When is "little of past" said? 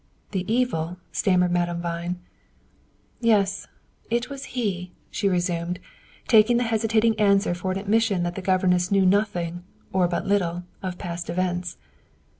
10.25-11.29